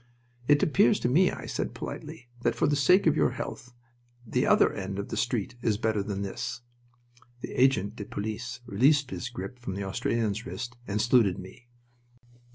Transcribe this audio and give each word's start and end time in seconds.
"It 0.47 0.63
appears 0.63 0.99
to 1.01 1.07
me," 1.07 1.29
I 1.29 1.45
said, 1.45 1.75
politely, 1.75 2.27
"that 2.41 2.55
for 2.55 2.65
the 2.65 2.75
sake 2.75 3.05
of 3.05 3.15
your 3.15 3.29
health 3.33 3.71
the 4.25 4.47
other 4.47 4.73
end 4.73 4.97
of 4.97 5.09
the 5.09 5.15
street 5.15 5.53
is 5.61 5.77
better 5.77 6.01
than 6.01 6.23
this." 6.23 6.61
The 7.41 7.51
agent 7.53 7.97
de 7.97 8.05
police 8.05 8.61
released 8.65 9.11
his 9.11 9.29
grip 9.29 9.59
from 9.59 9.75
the 9.75 9.83
Australian's 9.83 10.43
wrist 10.43 10.75
and 10.87 10.99
saluted 10.99 11.37
me. 11.37 11.67